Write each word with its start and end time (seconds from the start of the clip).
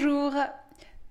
Bonjour 0.00 0.32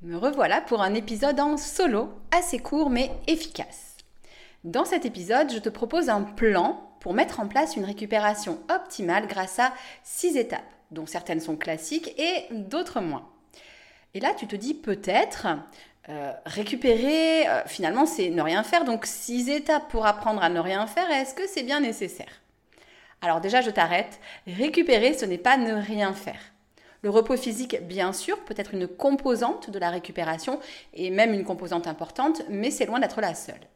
Me 0.01 0.15
revoilà 0.15 0.61
pour 0.61 0.81
un 0.81 0.93
épisode 0.93 1.39
en 1.41 1.57
solo, 1.57 2.09
assez 2.31 2.59
court 2.59 2.89
mais 2.89 3.11
efficace. 3.27 3.97
Dans 4.63 4.85
cet 4.85 5.05
épisode, 5.05 5.51
je 5.51 5.59
te 5.59 5.67
propose 5.67 6.07
un 6.09 6.21
plan 6.21 6.89
pour 7.01 7.13
mettre 7.13 7.41
en 7.41 7.47
place 7.47 7.75
une 7.75 7.83
récupération 7.83 8.59
optimale 8.69 9.27
grâce 9.27 9.59
à 9.59 9.73
six 10.03 10.37
étapes, 10.37 10.61
dont 10.91 11.05
certaines 11.05 11.41
sont 11.41 11.57
classiques 11.57 12.13
et 12.17 12.45
d'autres 12.51 13.01
moins. 13.01 13.27
Et 14.13 14.21
là, 14.21 14.33
tu 14.33 14.47
te 14.47 14.55
dis 14.55 14.73
peut-être, 14.73 15.47
euh, 16.07 16.31
récupérer, 16.45 17.45
euh, 17.47 17.63
finalement, 17.65 18.05
c'est 18.05 18.29
ne 18.29 18.41
rien 18.41 18.63
faire. 18.63 18.85
Donc, 18.85 19.05
six 19.05 19.49
étapes 19.49 19.89
pour 19.89 20.05
apprendre 20.05 20.41
à 20.41 20.49
ne 20.49 20.59
rien 20.59 20.87
faire, 20.87 21.11
est-ce 21.11 21.35
que 21.35 21.47
c'est 21.47 21.63
bien 21.63 21.81
nécessaire? 21.81 22.41
Alors 23.21 23.41
déjà, 23.41 23.59
je 23.61 23.71
t'arrête. 23.71 24.19
Récupérer, 24.45 25.13
ce 25.13 25.25
n'est 25.25 25.37
pas 25.37 25.57
ne 25.57 25.73
rien 25.73 26.13
faire. 26.13 26.39
Le 27.01 27.09
repos 27.09 27.37
physique, 27.37 27.81
bien 27.87 28.13
sûr, 28.13 28.39
peut 28.43 28.55
être 28.57 28.73
une 28.73 28.87
composante 28.87 29.69
de 29.69 29.79
la 29.79 29.89
récupération 29.89 30.59
et 30.93 31.09
même 31.09 31.33
une 31.33 31.43
composante 31.43 31.87
importante, 31.87 32.41
mais 32.49 32.71
c'est 32.71 32.85
loin 32.85 32.99
d'être 32.99 33.21
la 33.21 33.35
seule. 33.35 33.67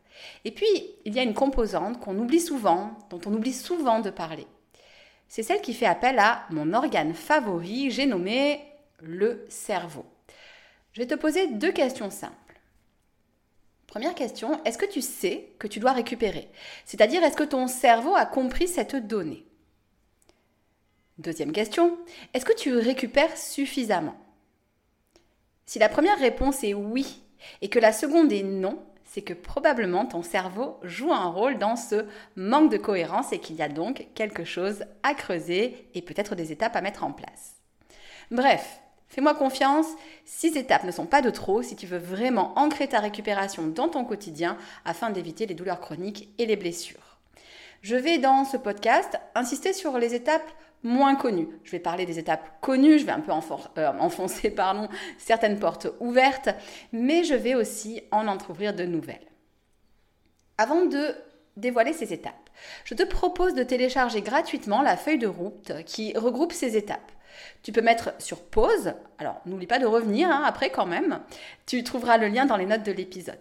Et 0.45 0.51
puis, 0.51 0.67
il 1.05 1.13
y 1.13 1.19
a 1.19 1.23
une 1.23 1.33
composante 1.33 1.99
qu'on 1.99 2.17
oublie 2.17 2.41
souvent, 2.41 2.97
dont 3.09 3.21
on 3.25 3.33
oublie 3.33 3.53
souvent 3.53 3.99
de 3.99 4.09
parler. 4.09 4.47
C'est 5.27 5.43
celle 5.43 5.61
qui 5.61 5.73
fait 5.73 5.85
appel 5.85 6.19
à 6.19 6.45
mon 6.49 6.73
organe 6.73 7.13
favori, 7.13 7.91
j'ai 7.91 8.05
nommé 8.05 8.59
le 9.01 9.45
cerveau. 9.49 10.05
Je 10.93 11.01
vais 11.01 11.07
te 11.07 11.15
poser 11.15 11.47
deux 11.47 11.71
questions 11.71 12.09
simples. 12.09 12.35
Première 13.87 14.15
question, 14.15 14.61
est-ce 14.63 14.77
que 14.77 14.85
tu 14.85 15.01
sais 15.01 15.53
que 15.59 15.67
tu 15.67 15.79
dois 15.79 15.91
récupérer? 15.91 16.49
C'est-à-dire, 16.85 17.23
est-ce 17.23 17.37
que 17.37 17.43
ton 17.43 17.67
cerveau 17.67 18.15
a 18.15 18.25
compris 18.25 18.67
cette 18.67 18.95
donnée? 19.07 19.45
Deuxième 21.17 21.51
question, 21.51 21.97
est-ce 22.33 22.45
que 22.45 22.55
tu 22.55 22.75
récupères 22.75 23.37
suffisamment? 23.37 24.15
Si 25.65 25.79
la 25.79 25.89
première 25.89 26.19
réponse 26.19 26.63
est 26.63 26.73
oui 26.73 27.21
et 27.61 27.69
que 27.69 27.79
la 27.79 27.91
seconde 27.91 28.31
est 28.31 28.43
non, 28.43 28.79
c'est 29.03 29.21
que 29.21 29.33
probablement 29.33 30.05
ton 30.05 30.23
cerveau 30.23 30.79
joue 30.83 31.11
un 31.11 31.29
rôle 31.29 31.57
dans 31.57 31.75
ce 31.75 32.05
manque 32.37 32.71
de 32.71 32.77
cohérence 32.77 33.33
et 33.33 33.39
qu'il 33.39 33.57
y 33.57 33.61
a 33.61 33.67
donc 33.67 34.07
quelque 34.15 34.45
chose 34.45 34.85
à 35.03 35.13
creuser 35.13 35.89
et 35.93 36.01
peut-être 36.01 36.33
des 36.33 36.53
étapes 36.53 36.77
à 36.77 36.81
mettre 36.81 37.03
en 37.03 37.11
place. 37.11 37.57
Bref, 38.31 38.79
fais-moi 39.09 39.35
confiance, 39.35 39.87
six 40.23 40.55
étapes 40.55 40.85
ne 40.85 40.91
sont 40.91 41.05
pas 41.05 41.21
de 41.21 41.29
trop 41.29 41.61
si 41.61 41.75
tu 41.75 41.87
veux 41.87 41.97
vraiment 41.97 42.57
ancrer 42.57 42.87
ta 42.87 42.99
récupération 42.99 43.67
dans 43.67 43.89
ton 43.89 44.05
quotidien 44.05 44.57
afin 44.85 45.09
d'éviter 45.09 45.45
les 45.45 45.55
douleurs 45.55 45.81
chroniques 45.81 46.29
et 46.37 46.45
les 46.45 46.55
blessures. 46.55 47.19
Je 47.81 47.97
vais 47.97 48.17
dans 48.17 48.45
ce 48.45 48.55
podcast 48.55 49.19
insister 49.35 49.73
sur 49.73 49.97
les 49.97 50.15
étapes 50.15 50.49
moins 50.83 51.15
connues. 51.15 51.47
Je 51.63 51.71
vais 51.71 51.79
parler 51.79 52.05
des 52.05 52.19
étapes 52.19 52.59
connues, 52.61 52.99
je 52.99 53.05
vais 53.05 53.11
un 53.11 53.19
peu 53.19 53.31
euh, 53.31 53.91
enfoncer 53.99 54.49
pardon, 54.55 54.89
certaines 55.17 55.59
portes 55.59 55.87
ouvertes, 55.99 56.49
mais 56.91 57.23
je 57.23 57.35
vais 57.35 57.55
aussi 57.55 58.01
en 58.11 58.27
entrouvrir 58.27 58.73
de 58.73 58.83
nouvelles. 58.83 59.27
Avant 60.57 60.85
de 60.85 61.15
dévoiler 61.57 61.93
ces 61.93 62.13
étapes, 62.13 62.49
je 62.85 62.93
te 62.93 63.03
propose 63.03 63.53
de 63.53 63.63
télécharger 63.63 64.21
gratuitement 64.21 64.81
la 64.81 64.97
feuille 64.97 65.17
de 65.17 65.27
route 65.27 65.71
qui 65.85 66.17
regroupe 66.17 66.53
ces 66.53 66.77
étapes. 66.77 67.11
Tu 67.63 67.71
peux 67.71 67.81
mettre 67.81 68.13
sur 68.19 68.41
pause, 68.41 68.93
alors 69.17 69.41
n'oublie 69.45 69.67
pas 69.67 69.79
de 69.79 69.85
revenir 69.85 70.29
hein, 70.29 70.43
après 70.45 70.69
quand 70.69 70.85
même, 70.85 71.21
tu 71.65 71.83
trouveras 71.83 72.17
le 72.17 72.27
lien 72.27 72.45
dans 72.45 72.57
les 72.57 72.65
notes 72.65 72.83
de 72.83 72.91
l'épisode. 72.91 73.39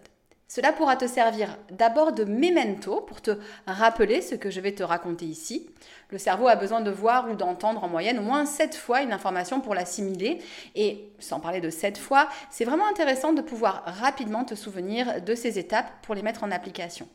Cela 0.53 0.73
pourra 0.73 0.97
te 0.97 1.07
servir 1.07 1.57
d'abord 1.69 2.11
de 2.11 2.25
memento 2.25 2.99
pour 2.99 3.21
te 3.21 3.37
rappeler 3.65 4.21
ce 4.21 4.35
que 4.35 4.49
je 4.49 4.59
vais 4.59 4.73
te 4.73 4.83
raconter 4.83 5.23
ici. 5.23 5.69
Le 6.09 6.17
cerveau 6.17 6.49
a 6.49 6.57
besoin 6.57 6.81
de 6.81 6.91
voir 6.91 7.31
ou 7.31 7.35
d'entendre 7.35 7.85
en 7.85 7.87
moyenne 7.87 8.19
au 8.19 8.21
moins 8.21 8.45
7 8.45 8.75
fois 8.75 9.01
une 9.01 9.13
information 9.13 9.61
pour 9.61 9.75
l'assimiler. 9.75 10.39
Et 10.75 11.09
sans 11.19 11.39
parler 11.39 11.61
de 11.61 11.69
7 11.69 11.97
fois, 11.97 12.27
c'est 12.49 12.65
vraiment 12.65 12.85
intéressant 12.89 13.31
de 13.31 13.41
pouvoir 13.41 13.83
rapidement 13.85 14.43
te 14.43 14.53
souvenir 14.53 15.21
de 15.21 15.35
ces 15.35 15.57
étapes 15.57 15.89
pour 16.01 16.15
les 16.15 16.21
mettre 16.21 16.43
en 16.43 16.51
application. 16.51 17.07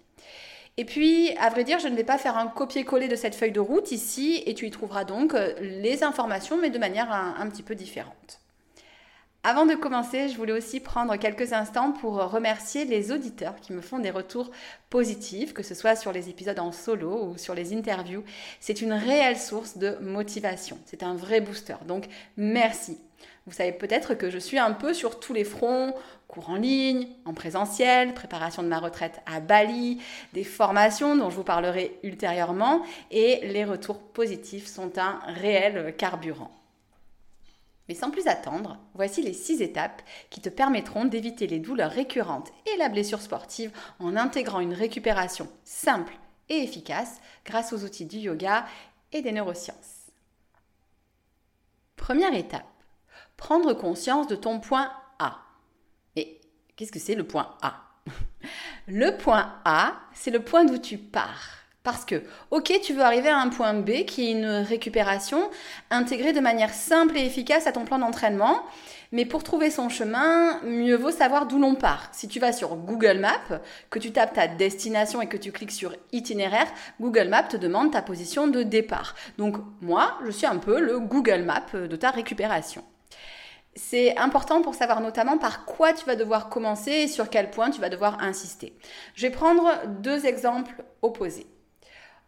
Et 0.79 0.87
puis, 0.87 1.37
à 1.39 1.51
vrai 1.51 1.65
dire, 1.65 1.79
je 1.79 1.89
ne 1.89 1.95
vais 1.95 2.05
pas 2.05 2.17
faire 2.17 2.39
un 2.39 2.47
copier-coller 2.47 3.07
de 3.07 3.17
cette 3.17 3.35
feuille 3.35 3.53
de 3.53 3.61
route 3.61 3.93
ici, 3.93 4.43
et 4.47 4.55
tu 4.55 4.67
y 4.67 4.71
trouveras 4.71 5.05
donc 5.05 5.37
les 5.61 6.05
informations, 6.05 6.57
mais 6.57 6.71
de 6.71 6.79
manière 6.79 7.13
un, 7.13 7.47
petit 7.51 7.63
peu 7.63 7.75
différente. 7.75 8.41
Avant 9.49 9.65
de 9.65 9.77
commencer, 9.77 10.29
je 10.29 10.37
voulais 10.37 10.53
aussi 10.53 10.81
prendre 10.81 11.15
quelques 11.15 11.53
instants 11.53 11.93
pour 11.93 12.15
remercier 12.15 12.85
les 12.85 13.13
auditeurs 13.13 13.55
qui 13.55 13.73
me 13.73 13.81
font 13.81 14.01
des 14.01 14.11
retours 14.11 14.51
positifs, 14.91 15.55
que 15.55 15.63
ce 15.63 15.77
soit 15.77 15.95
sur 15.95 16.11
les 16.11 16.29
épisodes 16.29 16.59
en 16.59 16.73
solo 16.73 17.29
ou 17.29 17.39
sur 17.39 17.55
les 17.55 17.73
interviews. 17.73 18.25
C'est 18.59 18.81
une 18.81 18.93
réelle 18.93 19.39
source 19.39 19.79
de 19.79 19.99
motivation. 20.01 20.81
C'est 20.85 21.05
un 21.05 21.15
vrai 21.15 21.41
booster. 21.41 21.77
Donc, 21.87 22.07
merci. 22.37 22.99
Vous 23.47 23.53
savez 23.53 23.71
peut-être 23.71 24.15
que 24.15 24.31
je 24.31 24.39
suis 24.39 24.59
un 24.59 24.73
peu 24.73 24.93
sur 24.93 25.21
tous 25.21 25.33
les 25.33 25.45
fronts, 25.45 25.95
cours 26.27 26.51
en 26.51 26.57
ligne, 26.57 27.07
en 27.25 27.33
présentiel, 27.33 28.15
préparation 28.15 28.65
de 28.65 28.69
ma 28.69 28.81
retraite 28.81 29.21
à 29.33 29.39
Bali, 29.39 30.03
des 30.33 30.43
formations 30.43 31.15
dont 31.15 31.31
je 31.31 31.37
vous 31.37 31.45
parlerai 31.45 32.01
ultérieurement, 32.03 32.83
et 33.13 33.47
les 33.47 33.65
retours 33.65 34.01
positifs 34.01 34.67
sont 34.67 34.99
un 34.99 35.21
réel 35.29 35.95
carburant. 35.97 36.51
Mais 37.89 37.95
sans 37.95 38.11
plus 38.11 38.27
attendre, 38.27 38.79
voici 38.95 39.23
les 39.23 39.33
six 39.33 39.63
étapes 39.63 40.03
qui 40.31 40.41
te 40.41 40.49
permettront 40.49 41.05
d'éviter 41.05 41.47
les 41.47 41.61
douleurs 41.61 41.93
récurrentes 41.93 42.53
et 42.73 42.77
la 42.79 42.89
blessure 42.89 43.21
sportive 43.21 43.73
en 44.01 44.17
intégrant 44.17 44.61
une 44.61 44.75
récupération 44.75 45.49
simple 45.65 46.15
et 46.49 46.63
efficace 46.63 47.21
grâce 47.45 47.73
aux 47.73 47.85
outils 47.85 48.07
du 48.07 48.19
yoga 48.19 48.67
et 49.13 49.23
des 49.23 49.33
neurosciences. 49.33 50.11
Première 51.97 52.35
étape, 52.35 52.65
prendre 53.37 53.73
conscience 53.73 54.27
de 54.27 54.37
ton 54.37 54.61
point 54.61 54.93
A. 55.19 55.39
Et 56.17 56.41
qu'est-ce 56.75 56.93
que 56.93 56.99
c'est 56.99 57.15
le 57.15 57.27
point 57.27 57.57
A? 57.63 57.83
Le 58.89 59.17
point 59.17 59.61
A, 59.65 59.97
c'est 60.13 60.31
le 60.31 60.45
point 60.45 60.65
d'où 60.65 60.79
tu 60.79 60.97
pars. 60.97 61.66
Parce 61.87 62.05
que, 62.05 62.21
ok, 62.51 62.81
tu 62.83 62.95
veux 62.95 63.03
arriver 63.03 63.29
à 63.29 63.39
un 63.39 63.49
point 63.49 63.73
B 63.73 64.05
qui 64.07 64.27
est 64.27 64.33
une 64.33 64.45
récupération 64.45 65.49
intégrée 65.93 66.33
de 66.33 66.41
manière 66.41 66.75
simple 66.75 67.17
et 67.17 67.25
efficace 67.25 67.69
à 67.69 67.71
ton 67.71 67.85
plan 67.85 68.01
d'entraînement. 68.01 68.65
Mais 69.13 69.25
pour 69.25 69.45
trouver 69.45 69.71
son 69.71 69.89
chemin, 69.89 70.61
mieux 70.65 70.97
vaut 70.97 71.13
savoir 71.13 71.47
d'où 71.47 71.61
l'on 71.61 71.77
part. 71.77 72.09
Si 72.11 72.27
tu 72.27 72.41
vas 72.41 72.53
sur 72.53 72.75
Google 72.75 73.19
Maps, 73.21 73.61
que 73.89 74.01
tu 74.01 74.11
tapes 74.11 74.35
ta 74.35 74.49
destination 74.49 75.23
et 75.23 75.29
que 75.29 75.37
tu 75.37 75.53
cliques 75.53 75.71
sur 75.71 75.95
itinéraire, 76.11 76.67
Google 77.01 77.29
Maps 77.29 77.45
te 77.45 77.57
demande 77.57 77.93
ta 77.93 78.03
position 78.03 78.49
de 78.49 78.65
départ. 78.65 79.15
Donc 79.39 79.55
moi, 79.81 80.19
je 80.25 80.33
suis 80.33 80.47
un 80.47 80.57
peu 80.57 80.81
le 80.81 80.99
Google 80.99 81.43
Maps 81.43 81.73
de 81.73 81.95
ta 81.95 82.11
récupération. 82.11 82.83
C'est 83.77 84.19
important 84.19 84.61
pour 84.61 84.75
savoir 84.75 85.01
notamment 85.01 85.39
par 85.39 85.65
quoi 85.67 85.93
tu 85.93 86.05
vas 86.05 86.17
devoir 86.17 86.49
commencer 86.49 86.91
et 86.91 87.07
sur 87.07 87.31
quel 87.31 87.49
point 87.49 87.71
tu 87.71 87.81
vas 87.81 87.91
devoir 87.91 88.21
insister. 88.25 88.77
Je 89.15 89.23
vais 89.23 89.33
prendre 89.33 89.71
deux 90.01 90.27
exemples 90.27 90.83
opposés. 91.01 91.47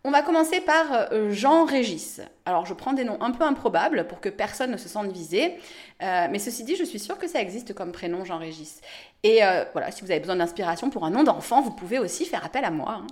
On 0.04 0.10
va 0.10 0.22
commencer 0.22 0.60
par 0.60 0.86
euh, 1.12 1.32
Jean 1.32 1.64
Régis. 1.64 2.20
Alors 2.46 2.66
je 2.66 2.74
prends 2.74 2.92
des 2.92 3.04
noms 3.04 3.20
un 3.20 3.32
peu 3.32 3.44
improbables 3.44 4.06
pour 4.06 4.20
que 4.20 4.28
personne 4.28 4.70
ne 4.70 4.76
se 4.76 4.88
sente 4.88 5.10
visé, 5.10 5.58
euh, 6.02 6.28
mais 6.30 6.38
ceci 6.38 6.62
dit, 6.62 6.76
je 6.76 6.84
suis 6.84 7.00
sûre 7.00 7.18
que 7.18 7.26
ça 7.26 7.40
existe 7.40 7.74
comme 7.74 7.90
prénom 7.90 8.24
Jean 8.24 8.38
Régis. 8.38 8.80
Et 9.24 9.44
euh, 9.44 9.64
voilà, 9.72 9.90
si 9.90 10.02
vous 10.02 10.10
avez 10.10 10.20
besoin 10.20 10.36
d'inspiration 10.36 10.88
pour 10.88 11.04
un 11.04 11.10
nom 11.10 11.24
d'enfant, 11.24 11.62
vous 11.62 11.72
pouvez 11.72 11.98
aussi 11.98 12.24
faire 12.24 12.44
appel 12.44 12.64
à 12.64 12.70
moi. 12.70 13.02
Hein. 13.02 13.06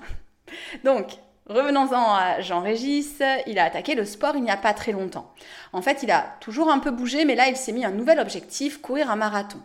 Donc, 0.85 1.19
Revenons-en 1.49 2.13
à 2.13 2.41
Jean 2.41 2.61
Régis, 2.61 3.23
il 3.47 3.61
a 3.61 3.65
attaqué 3.65 3.95
le 3.95 4.05
sport 4.05 4.35
il 4.35 4.43
n'y 4.43 4.51
a 4.51 4.57
pas 4.57 4.75
très 4.75 4.91
longtemps. 4.91 5.33
En 5.73 5.81
fait, 5.81 6.03
il 6.03 6.11
a 6.11 6.35
toujours 6.41 6.73
un 6.73 6.81
peu 6.81 6.91
bougé, 6.91 7.25
mais 7.25 7.37
là, 7.37 7.47
il 7.47 7.57
s'est 7.57 7.71
mis 7.71 7.85
un 7.85 7.93
nouvel 7.93 8.19
objectif, 8.19 8.81
courir 8.83 9.13
un 9.13 9.17
marathon. 9.17 9.61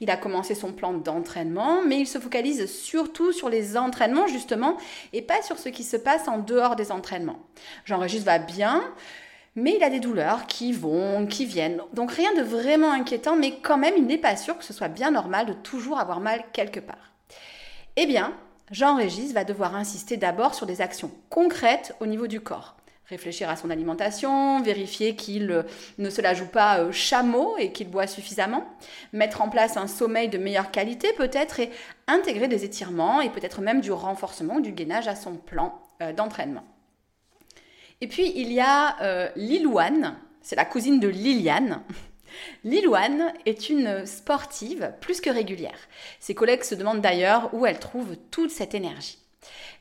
Il 0.00 0.10
a 0.10 0.16
commencé 0.16 0.54
son 0.54 0.72
plan 0.72 0.92
d'entraînement, 0.92 1.82
mais 1.86 1.98
il 1.98 2.06
se 2.06 2.18
focalise 2.18 2.66
surtout 2.70 3.32
sur 3.32 3.48
les 3.48 3.76
entraînements 3.76 4.26
justement 4.26 4.76
et 5.12 5.22
pas 5.22 5.42
sur 5.42 5.58
ce 5.58 5.68
qui 5.68 5.84
se 5.84 5.96
passe 5.96 6.28
en 6.28 6.38
dehors 6.38 6.76
des 6.76 6.92
entraînements. 6.92 7.40
Jean-Régis 7.84 8.24
va 8.24 8.38
bien, 8.38 8.82
mais 9.54 9.74
il 9.76 9.82
a 9.82 9.90
des 9.90 10.00
douleurs 10.00 10.46
qui 10.46 10.72
vont, 10.72 11.26
qui 11.26 11.46
viennent. 11.46 11.80
Donc 11.94 12.12
rien 12.12 12.34
de 12.34 12.42
vraiment 12.42 12.92
inquiétant, 12.92 13.36
mais 13.36 13.58
quand 13.62 13.78
même, 13.78 13.94
il 13.96 14.06
n'est 14.06 14.18
pas 14.18 14.36
sûr 14.36 14.58
que 14.58 14.64
ce 14.64 14.74
soit 14.74 14.88
bien 14.88 15.10
normal 15.10 15.46
de 15.46 15.52
toujours 15.54 15.98
avoir 15.98 16.20
mal 16.20 16.44
quelque 16.52 16.80
part. 16.80 17.12
Eh 17.96 18.06
bien, 18.06 18.34
Jean-Régis 18.70 19.32
va 19.32 19.44
devoir 19.44 19.74
insister 19.74 20.16
d'abord 20.16 20.54
sur 20.54 20.66
des 20.66 20.82
actions 20.82 21.10
concrètes 21.30 21.94
au 22.00 22.06
niveau 22.06 22.26
du 22.26 22.40
corps 22.40 22.76
réfléchir 23.08 23.48
à 23.48 23.56
son 23.56 23.70
alimentation, 23.70 24.60
vérifier 24.62 25.14
qu'il 25.14 25.50
euh, 25.50 25.62
ne 25.98 26.10
se 26.10 26.20
la 26.20 26.34
joue 26.34 26.46
pas 26.46 26.80
euh, 26.80 26.92
chameau 26.92 27.56
et 27.58 27.70
qu'il 27.72 27.88
boit 27.88 28.06
suffisamment, 28.06 28.66
mettre 29.12 29.42
en 29.42 29.48
place 29.48 29.76
un 29.76 29.86
sommeil 29.86 30.28
de 30.28 30.38
meilleure 30.38 30.70
qualité 30.70 31.12
peut-être 31.12 31.60
et 31.60 31.70
intégrer 32.08 32.48
des 32.48 32.64
étirements 32.64 33.20
et 33.20 33.30
peut-être 33.30 33.60
même 33.60 33.80
du 33.80 33.92
renforcement 33.92 34.56
ou 34.56 34.60
du 34.60 34.72
gainage 34.72 35.08
à 35.08 35.14
son 35.14 35.36
plan 35.36 35.80
euh, 36.02 36.12
d'entraînement. 36.12 36.64
Et 38.00 38.08
puis 38.08 38.30
il 38.36 38.52
y 38.52 38.60
a 38.60 39.30
Lilouane, 39.36 40.18
c'est 40.42 40.56
la 40.56 40.66
cousine 40.66 41.00
de 41.00 41.08
Liliane. 41.08 41.80
Lilouane 42.64 43.32
est 43.46 43.70
une 43.70 44.04
sportive 44.04 44.92
plus 45.00 45.22
que 45.22 45.30
régulière. 45.30 45.78
Ses 46.20 46.34
collègues 46.34 46.64
se 46.64 46.74
demandent 46.74 47.00
d'ailleurs 47.00 47.54
où 47.54 47.64
elle 47.64 47.78
trouve 47.78 48.16
toute 48.30 48.50
cette 48.50 48.74
énergie. 48.74 49.25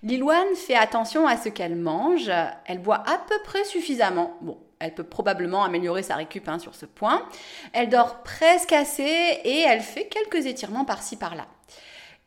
Lilouane 0.04 0.56
fait 0.56 0.76
attention 0.76 1.28
à 1.28 1.38
ce 1.38 1.50
qu'elle 1.50 1.76
mange, 1.76 2.30
elle 2.66 2.80
boit 2.80 3.04
à 3.08 3.18
peu 3.18 3.36
près 3.44 3.64
suffisamment. 3.64 4.38
Bon, 4.42 4.60
elle 4.80 4.94
peut 4.94 5.04
probablement 5.04 5.64
améliorer 5.64 6.04
sa 6.04 6.16
récup 6.16 6.48
hein, 6.48 6.60
sur 6.60 6.76
ce 6.76 6.86
point. 6.86 7.28
Elle 7.74 7.90
dort 7.90 8.24
presque 8.24 8.74
assez 8.74 9.04
et 9.04 9.62
elle 9.62 9.82
fait 9.82 10.08
quelques 10.08 10.46
étirements 10.46 10.86
par-ci 10.86 11.16
par-là. 11.16 11.48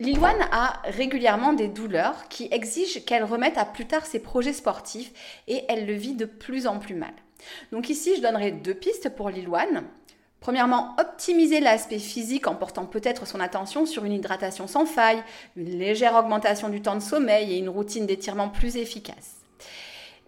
Lilouane 0.00 0.48
a 0.52 0.80
régulièrement 0.84 1.52
des 1.52 1.68
douleurs 1.68 2.28
qui 2.28 2.48
exigent 2.52 3.00
qu'elle 3.04 3.24
remette 3.24 3.58
à 3.58 3.64
plus 3.64 3.86
tard 3.86 4.06
ses 4.06 4.20
projets 4.20 4.52
sportifs 4.52 5.12
et 5.48 5.64
elle 5.68 5.86
le 5.86 5.94
vit 5.94 6.14
de 6.14 6.24
plus 6.24 6.68
en 6.68 6.78
plus 6.78 6.94
mal. 6.94 7.12
Donc 7.72 7.88
ici, 7.90 8.14
je 8.16 8.22
donnerai 8.22 8.52
deux 8.52 8.74
pistes 8.74 9.08
pour 9.10 9.30
Lilouane. 9.30 9.84
Premièrement, 10.40 10.94
optimiser 10.98 11.60
l'aspect 11.60 11.98
physique 11.98 12.46
en 12.46 12.54
portant 12.54 12.86
peut-être 12.86 13.26
son 13.26 13.40
attention 13.40 13.86
sur 13.86 14.04
une 14.04 14.12
hydratation 14.12 14.66
sans 14.68 14.86
faille, 14.86 15.22
une 15.56 15.78
légère 15.78 16.14
augmentation 16.14 16.68
du 16.68 16.80
temps 16.80 16.94
de 16.94 17.00
sommeil 17.00 17.52
et 17.52 17.58
une 17.58 17.68
routine 17.68 18.06
d'étirement 18.06 18.48
plus 18.48 18.76
efficace. 18.76 19.36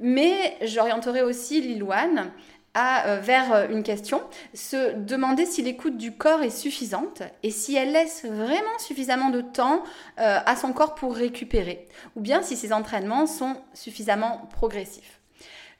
Mais 0.00 0.56
j'orienterai 0.62 1.22
aussi 1.22 1.60
Lilouane 1.60 2.32
à, 2.74 3.06
euh, 3.06 3.20
vers 3.20 3.52
euh, 3.52 3.68
une 3.68 3.82
question, 3.82 4.22
se 4.54 4.94
demander 4.94 5.44
si 5.44 5.62
l'écoute 5.62 5.96
du 5.96 6.12
corps 6.12 6.42
est 6.42 6.50
suffisante 6.50 7.22
et 7.42 7.50
si 7.50 7.76
elle 7.76 7.92
laisse 7.92 8.24
vraiment 8.24 8.78
suffisamment 8.78 9.30
de 9.30 9.40
temps 9.40 9.82
euh, 10.18 10.38
à 10.44 10.56
son 10.56 10.72
corps 10.72 10.94
pour 10.94 11.14
récupérer, 11.14 11.88
ou 12.16 12.20
bien 12.20 12.42
si 12.42 12.56
ses 12.56 12.72
entraînements 12.72 13.26
sont 13.26 13.56
suffisamment 13.74 14.48
progressifs. 14.52 15.20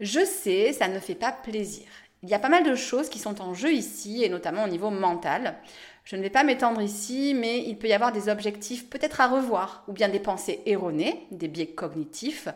Je 0.00 0.24
sais, 0.24 0.72
ça 0.72 0.88
ne 0.88 0.98
fait 0.98 1.14
pas 1.14 1.32
plaisir. 1.32 1.86
Il 2.22 2.28
y 2.28 2.34
a 2.34 2.38
pas 2.38 2.50
mal 2.50 2.64
de 2.64 2.75
choses 2.75 3.08
qui 3.08 3.19
sont 3.19 3.40
en 3.40 3.55
jeu 3.55 3.72
ici, 3.72 4.22
et 4.22 4.28
notamment 4.28 4.64
au 4.64 4.69
niveau 4.69 4.90
mental. 4.90 5.56
Je 6.05 6.17
ne 6.17 6.22
vais 6.22 6.31
pas 6.31 6.44
m'étendre 6.44 6.82
ici, 6.82 7.34
mais 7.34 7.64
il 7.64 7.78
peut 7.78 7.88
y 7.88 7.94
avoir 7.94 8.12
des 8.12 8.28
objectifs 8.28 8.90
peut-être 8.90 9.20
à 9.20 9.28
revoir, 9.28 9.84
ou 9.88 9.93
bien 9.93 10.08
des 10.08 10.20
pensées 10.20 10.61
erronées, 10.67 11.26
des 11.31 11.49
biais 11.49 11.69
cognitifs, 11.69 12.49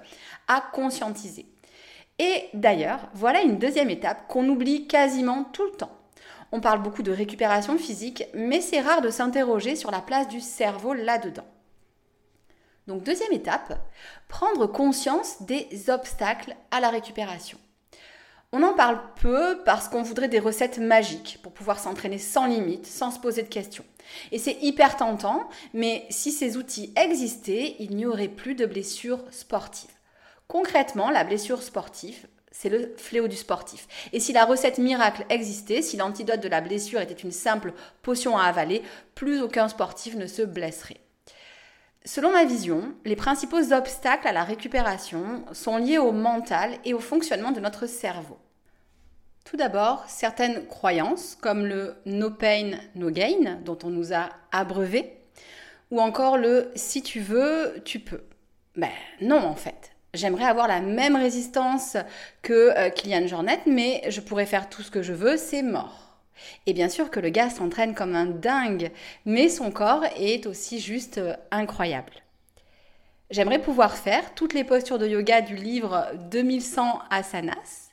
à 0.48 0.60
conscientiser. 0.60 1.46
Et 2.18 2.44
d'ailleurs, 2.52 3.08
voilà 3.14 3.40
une 3.40 3.58
deuxième 3.58 3.90
étape 3.90 4.28
qu'on 4.28 4.48
oublie 4.48 4.86
quasiment 4.86 5.44
tout 5.44 5.64
le 5.64 5.72
temps. 5.72 5.98
On 6.52 6.60
parle 6.60 6.82
beaucoup 6.82 7.02
de 7.02 7.10
récupération 7.10 7.78
physique, 7.78 8.24
mais 8.34 8.60
c'est 8.60 8.80
rare 8.80 9.00
de 9.00 9.10
s'interroger 9.10 9.76
sur 9.76 9.90
la 9.90 10.00
place 10.00 10.28
du 10.28 10.40
cerveau 10.40 10.92
là-dedans. 10.92 11.46
Donc 12.86 13.02
deuxième 13.02 13.32
étape, 13.32 13.78
prendre 14.28 14.66
conscience 14.66 15.42
des 15.42 15.88
obstacles 15.88 16.54
à 16.70 16.80
la 16.80 16.90
récupération. 16.90 17.58
On 18.56 18.62
en 18.62 18.72
parle 18.72 19.00
peu 19.20 19.58
parce 19.64 19.88
qu'on 19.88 20.04
voudrait 20.04 20.28
des 20.28 20.38
recettes 20.38 20.78
magiques 20.78 21.40
pour 21.42 21.50
pouvoir 21.50 21.80
s'entraîner 21.80 22.18
sans 22.18 22.46
limite, 22.46 22.86
sans 22.86 23.10
se 23.10 23.18
poser 23.18 23.42
de 23.42 23.48
questions. 23.48 23.84
Et 24.30 24.38
c'est 24.38 24.58
hyper 24.62 24.96
tentant, 24.96 25.48
mais 25.72 26.06
si 26.08 26.30
ces 26.30 26.56
outils 26.56 26.92
existaient, 26.94 27.74
il 27.80 27.96
n'y 27.96 28.06
aurait 28.06 28.28
plus 28.28 28.54
de 28.54 28.64
blessures 28.64 29.24
sportives. 29.32 29.90
Concrètement, 30.46 31.10
la 31.10 31.24
blessure 31.24 31.64
sportive, 31.64 32.28
c'est 32.52 32.68
le 32.68 32.94
fléau 32.96 33.26
du 33.26 33.34
sportif. 33.34 33.88
Et 34.12 34.20
si 34.20 34.32
la 34.32 34.44
recette 34.44 34.78
miracle 34.78 35.26
existait, 35.30 35.82
si 35.82 35.96
l'antidote 35.96 36.38
de 36.38 36.48
la 36.48 36.60
blessure 36.60 37.00
était 37.00 37.12
une 37.14 37.32
simple 37.32 37.72
potion 38.02 38.38
à 38.38 38.44
avaler, 38.44 38.82
plus 39.16 39.42
aucun 39.42 39.66
sportif 39.66 40.14
ne 40.14 40.28
se 40.28 40.42
blesserait. 40.42 41.00
Selon 42.04 42.30
ma 42.30 42.44
vision, 42.44 42.94
les 43.04 43.16
principaux 43.16 43.72
obstacles 43.72 44.28
à 44.28 44.32
la 44.32 44.44
récupération 44.44 45.44
sont 45.52 45.78
liés 45.78 45.98
au 45.98 46.12
mental 46.12 46.78
et 46.84 46.94
au 46.94 47.00
fonctionnement 47.00 47.50
de 47.50 47.58
notre 47.58 47.86
cerveau. 47.86 48.38
Tout 49.44 49.56
d'abord, 49.56 50.04
certaines 50.08 50.66
croyances 50.66 51.36
comme 51.40 51.66
le 51.66 51.96
no 52.06 52.30
pain, 52.30 52.72
no 52.94 53.10
gain 53.10 53.58
dont 53.64 53.78
on 53.84 53.90
nous 53.90 54.12
a 54.14 54.30
abreuvé, 54.52 55.12
ou 55.90 56.00
encore 56.00 56.38
le 56.38 56.70
si 56.74 57.02
tu 57.02 57.20
veux, 57.20 57.82
tu 57.84 58.00
peux. 58.00 58.22
Ben 58.76 58.90
non 59.20 59.38
en 59.38 59.54
fait. 59.54 59.92
J'aimerais 60.14 60.44
avoir 60.44 60.68
la 60.68 60.80
même 60.80 61.16
résistance 61.16 61.96
que 62.42 62.72
euh, 62.78 62.88
Kylian 62.88 63.26
Jornet, 63.26 63.60
mais 63.66 64.02
je 64.08 64.20
pourrais 64.20 64.46
faire 64.46 64.68
tout 64.68 64.82
ce 64.82 64.90
que 64.90 65.02
je 65.02 65.12
veux, 65.12 65.36
c'est 65.36 65.62
mort. 65.62 66.18
Et 66.66 66.72
bien 66.72 66.88
sûr 66.88 67.10
que 67.10 67.20
le 67.20 67.30
gars 67.30 67.50
s'entraîne 67.50 67.94
comme 67.94 68.14
un 68.14 68.26
dingue, 68.26 68.92
mais 69.24 69.48
son 69.48 69.70
corps 69.70 70.04
est 70.16 70.46
aussi 70.46 70.78
juste 70.78 71.18
euh, 71.18 71.34
incroyable. 71.50 72.12
J'aimerais 73.30 73.60
pouvoir 73.60 73.96
faire 73.96 74.34
toutes 74.34 74.54
les 74.54 74.64
postures 74.64 74.98
de 74.98 75.08
yoga 75.08 75.40
du 75.40 75.56
livre 75.56 76.06
2100 76.30 77.00
asanas, 77.10 77.83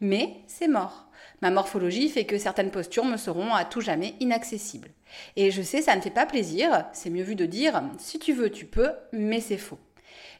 mais 0.00 0.36
c'est 0.46 0.68
mort. 0.68 1.06
Ma 1.40 1.50
morphologie 1.50 2.08
fait 2.08 2.24
que 2.24 2.38
certaines 2.38 2.70
postures 2.70 3.04
me 3.04 3.16
seront 3.16 3.54
à 3.54 3.64
tout 3.64 3.80
jamais 3.80 4.14
inaccessibles. 4.20 4.90
Et 5.36 5.50
je 5.50 5.62
sais, 5.62 5.82
ça 5.82 5.96
ne 5.96 6.00
fait 6.00 6.10
pas 6.10 6.26
plaisir, 6.26 6.86
c'est 6.92 7.10
mieux 7.10 7.22
vu 7.22 7.34
de 7.34 7.46
dire 7.46 7.82
si 7.98 8.18
tu 8.18 8.32
veux, 8.32 8.50
tu 8.50 8.66
peux, 8.66 8.92
mais 9.12 9.40
c'est 9.40 9.58
faux. 9.58 9.78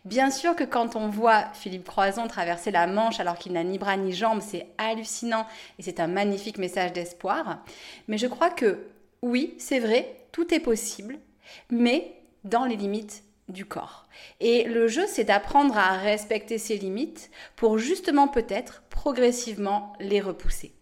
Bien 0.05 0.31
sûr 0.31 0.55
que 0.55 0.65
quand 0.65 0.97
on 0.97 1.09
voit 1.09 1.47
Philippe 1.55 1.85
Croison 1.85 2.29
traverser 2.29 2.71
la 2.71 2.87
Manche 2.87 3.21
alors 3.21 3.39
qu'il 3.39 3.53
n'a 3.53 3.65
ni 3.65 3.79
bras 3.79 3.97
ni 3.97 4.13
jambes, 4.13 4.43
c'est 4.43 4.67
hallucinant 4.77 5.47
et 5.79 5.83
c'est 5.83 5.99
un 5.99 6.09
magnifique 6.09 6.59
message 6.59 6.93
d'espoir. 6.93 7.65
Mais 8.09 8.19
je 8.19 8.27
crois 8.27 8.51
que 8.51 8.87
oui, 9.23 9.55
c'est 9.59 9.79
vrai, 9.79 10.15
tout 10.31 10.53
est 10.53 10.61
possible, 10.61 11.19
mais 11.71 12.13
dans 12.45 12.67
les 12.67 12.77
limites 12.77 13.25
du 13.49 13.65
corps. 13.65 14.07
Et 14.41 14.65
le 14.65 14.89
jeu, 14.89 15.05
c'est 15.07 15.25
d'apprendre 15.25 15.77
à 15.77 15.93
respecter 15.93 16.59
ses 16.59 16.77
limites 16.77 17.31
pour 17.57 17.79
justement 17.79 18.29
peut-être 18.29 18.83
progressivement 19.05 19.93
les 20.01 20.23
repousser. 20.23 20.73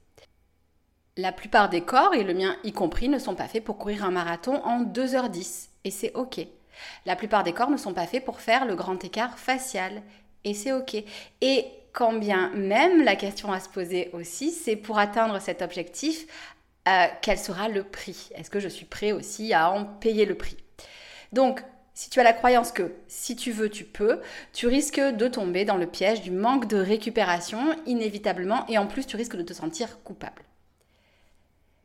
La 1.16 1.32
plupart 1.32 1.68
des 1.68 1.80
corps, 1.80 2.14
et 2.14 2.22
le 2.22 2.34
mien 2.34 2.56
y 2.62 2.70
compris, 2.70 3.08
ne 3.08 3.18
sont 3.18 3.34
pas 3.34 3.48
faits 3.48 3.64
pour 3.64 3.78
courir 3.78 4.04
un 4.04 4.12
marathon 4.12 4.62
en 4.62 4.84
2h10. 4.84 5.70
Et 5.82 5.90
c'est 5.90 6.14
OK. 6.14 6.38
La 7.04 7.16
plupart 7.16 7.42
des 7.42 7.52
corps 7.52 7.68
ne 7.68 7.76
sont 7.76 7.94
pas 7.94 8.06
faits 8.06 8.24
pour 8.24 8.40
faire 8.40 8.64
le 8.64 8.76
grand 8.76 9.02
écart 9.04 9.40
facial. 9.40 10.02
Et 10.44 10.54
c'est 10.54 10.72
OK. 10.72 10.94
Et 11.40 11.66
quand 11.92 12.12
bien 12.12 12.50
même, 12.50 13.02
la 13.02 13.16
question 13.16 13.52
à 13.52 13.58
se 13.58 13.68
poser 13.68 14.08
aussi, 14.12 14.52
c'est 14.52 14.76
pour 14.76 15.00
atteindre 15.00 15.40
cet 15.40 15.60
objectif, 15.60 16.28
euh, 16.86 17.06
quel 17.22 17.38
sera 17.40 17.68
le 17.68 17.82
prix? 17.82 18.30
Est-ce 18.36 18.50
que 18.50 18.60
je 18.60 18.68
suis 18.68 18.86
prêt 18.86 19.10
aussi 19.10 19.52
à 19.52 19.68
en 19.68 19.84
payer 19.84 20.26
le 20.26 20.36
prix? 20.36 20.58
Donc, 21.32 21.64
si 21.94 22.08
tu 22.08 22.20
as 22.20 22.24
la 22.24 22.32
croyance 22.32 22.72
que 22.72 22.94
si 23.06 23.36
tu 23.36 23.52
veux, 23.52 23.68
tu 23.68 23.84
peux, 23.84 24.20
tu 24.52 24.66
risques 24.66 25.00
de 25.00 25.28
tomber 25.28 25.64
dans 25.64 25.76
le 25.76 25.86
piège 25.86 26.22
du 26.22 26.30
manque 26.30 26.66
de 26.66 26.78
récupération 26.78 27.76
inévitablement 27.86 28.66
et 28.68 28.78
en 28.78 28.86
plus 28.86 29.06
tu 29.06 29.16
risques 29.16 29.36
de 29.36 29.42
te 29.42 29.52
sentir 29.52 30.02
coupable. 30.02 30.42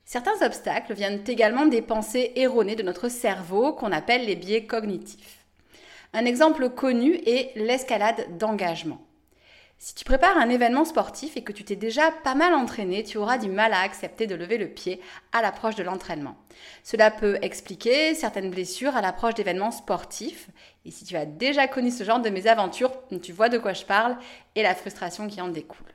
Certains 0.05 0.45
obstacles 0.45 0.93
viennent 0.93 1.23
également 1.27 1.65
des 1.65 1.81
pensées 1.81 2.31
erronées 2.35 2.77
de 2.77 2.83
notre 2.83 3.09
cerveau 3.09 3.73
qu'on 3.73 3.91
appelle 3.91 4.25
les 4.25 4.37
biais 4.37 4.65
cognitifs. 4.65 5.45
Un 6.13 6.23
exemple 6.23 6.69
connu 6.69 7.15
est 7.25 7.51
l'escalade 7.57 8.37
d'engagement. 8.37 9.01
Si 9.79 9.93
tu 9.93 10.05
prépares 10.05 10.37
un 10.37 10.49
événement 10.49 10.85
sportif 10.85 11.37
et 11.37 11.43
que 11.43 11.51
tu 11.51 11.63
t'es 11.63 11.75
déjà 11.75 12.09
pas 12.09 12.33
mal 12.33 12.55
entraîné, 12.55 13.03
tu 13.03 13.19
auras 13.19 13.37
du 13.37 13.49
mal 13.49 13.73
à 13.73 13.81
accepter 13.81 14.25
de 14.25 14.33
lever 14.33 14.57
le 14.57 14.67
pied 14.67 14.99
à 15.33 15.43
l'approche 15.43 15.75
de 15.75 15.83
l'entraînement. 15.83 16.35
Cela 16.83 17.11
peut 17.11 17.37
expliquer 17.43 18.15
certaines 18.15 18.49
blessures 18.49 18.95
à 18.95 19.01
l'approche 19.01 19.35
d'événements 19.35 19.69
sportifs. 19.69 20.49
Et 20.83 20.89
si 20.89 21.05
tu 21.05 21.15
as 21.15 21.27
déjà 21.27 21.67
connu 21.67 21.91
ce 21.91 22.03
genre 22.03 22.19
de 22.19 22.31
mésaventures, 22.31 22.91
tu 23.21 23.31
vois 23.31 23.49
de 23.49 23.59
quoi 23.59 23.73
je 23.73 23.85
parle 23.85 24.17
et 24.55 24.63
la 24.63 24.73
frustration 24.73 25.27
qui 25.27 25.41
en 25.41 25.49
découle. 25.49 25.93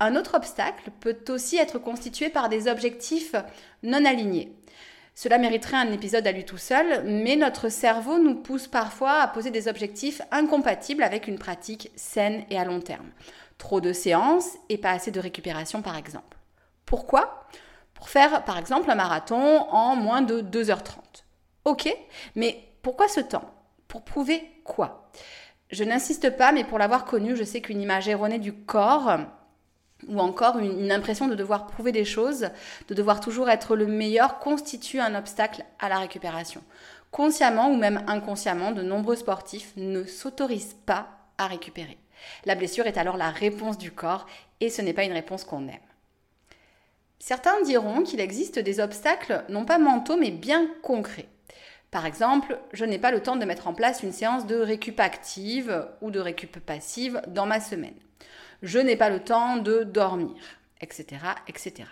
Un 0.00 0.16
autre 0.16 0.34
obstacle 0.34 0.90
peut 0.98 1.22
aussi 1.28 1.58
être 1.58 1.78
constitué 1.78 2.28
par 2.28 2.48
des 2.48 2.66
objectifs 2.66 3.36
non 3.84 4.04
alignés. 4.04 4.52
Cela 5.14 5.38
mériterait 5.38 5.76
un 5.76 5.92
épisode 5.92 6.26
à 6.26 6.32
lui 6.32 6.44
tout 6.44 6.58
seul, 6.58 7.04
mais 7.04 7.36
notre 7.36 7.68
cerveau 7.68 8.18
nous 8.18 8.36
pousse 8.36 8.66
parfois 8.66 9.20
à 9.20 9.28
poser 9.28 9.50
des 9.50 9.68
objectifs 9.68 10.22
incompatibles 10.30 11.02
avec 11.02 11.28
une 11.28 11.38
pratique 11.38 11.90
saine 11.96 12.44
et 12.48 12.58
à 12.58 12.64
long 12.64 12.80
terme. 12.80 13.10
Trop 13.58 13.80
de 13.80 13.92
séances 13.92 14.56
et 14.68 14.78
pas 14.78 14.90
assez 14.90 15.10
de 15.10 15.20
récupération 15.20 15.82
par 15.82 15.96
exemple. 15.96 16.38
Pourquoi? 16.86 17.46
Pour 17.94 18.08
faire 18.08 18.44
par 18.44 18.58
exemple 18.58 18.90
un 18.90 18.94
marathon 18.94 19.66
en 19.70 19.96
moins 19.96 20.22
de 20.22 20.40
2h30. 20.40 20.96
Ok, 21.64 21.94
mais 22.34 22.68
pourquoi 22.82 23.06
ce 23.06 23.20
temps? 23.20 23.54
Pour 23.88 24.02
prouver 24.02 24.42
quoi? 24.64 25.10
Je 25.70 25.84
n'insiste 25.84 26.36
pas, 26.36 26.52
mais 26.52 26.64
pour 26.64 26.78
l'avoir 26.78 27.04
connu, 27.04 27.36
je 27.36 27.44
sais 27.44 27.60
qu'une 27.60 27.80
image 27.80 28.08
erronée 28.08 28.38
du 28.38 28.52
corps 28.52 29.18
ou 30.08 30.18
encore 30.20 30.58
une, 30.58 30.92
impression 30.92 31.28
de 31.28 31.34
devoir 31.34 31.66
prouver 31.66 31.92
des 31.92 32.04
choses, 32.04 32.48
de 32.88 32.94
devoir 32.94 33.20
toujours 33.20 33.48
être 33.48 33.76
le 33.76 33.86
meilleur, 33.86 34.38
constitue 34.38 35.00
un 35.00 35.14
obstacle 35.14 35.64
à 35.78 35.88
la 35.88 35.98
récupération. 35.98 36.62
Consciemment 37.10 37.70
ou 37.70 37.76
même 37.76 38.04
inconsciemment, 38.06 38.72
de 38.72 38.82
nombreux 38.82 39.16
sportifs 39.16 39.72
ne 39.76 40.04
s'autorisent 40.04 40.76
pas 40.86 41.08
à 41.38 41.46
récupérer. 41.46 41.98
La 42.44 42.54
blessure 42.54 42.86
est 42.86 42.98
alors 42.98 43.16
la 43.16 43.30
réponse 43.30 43.78
du 43.78 43.90
corps 43.90 44.26
et 44.60 44.70
ce 44.70 44.82
n'est 44.82 44.92
pas 44.92 45.04
une 45.04 45.12
réponse 45.12 45.44
qu'on 45.44 45.68
aime. 45.68 45.78
Certains 47.18 47.60
diront 47.62 48.02
qu'il 48.02 48.20
existe 48.20 48.58
des 48.58 48.80
obstacles 48.80 49.44
non 49.48 49.64
pas 49.64 49.78
mentaux 49.78 50.16
mais 50.16 50.30
bien 50.30 50.68
concrets. 50.82 51.28
Par 51.90 52.06
exemple, 52.06 52.58
je 52.72 52.84
n'ai 52.84 52.98
pas 52.98 53.10
le 53.10 53.22
temps 53.22 53.36
de 53.36 53.44
mettre 53.44 53.68
en 53.68 53.74
place 53.74 54.02
une 54.02 54.12
séance 54.12 54.46
de 54.46 54.56
récup 54.56 54.98
active 54.98 55.86
ou 56.00 56.10
de 56.10 56.20
récup 56.20 56.58
passive 56.58 57.20
dans 57.28 57.46
ma 57.46 57.60
semaine 57.60 57.94
je 58.62 58.78
n'ai 58.78 58.96
pas 58.96 59.10
le 59.10 59.20
temps 59.20 59.56
de 59.56 59.82
dormir, 59.82 60.36
etc. 60.80 61.20
etc. 61.48 61.88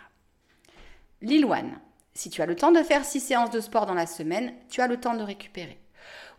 Lilouane, 1.20 1.78
si 2.14 2.30
tu 2.30 2.42
as 2.42 2.46
le 2.46 2.56
temps 2.56 2.72
de 2.72 2.82
faire 2.82 3.04
six 3.04 3.20
séances 3.20 3.50
de 3.50 3.60
sport 3.60 3.86
dans 3.86 3.94
la 3.94 4.06
semaine, 4.06 4.54
tu 4.68 4.80
as 4.80 4.86
le 4.86 4.98
temps 4.98 5.14
de 5.14 5.22
récupérer. 5.22 5.78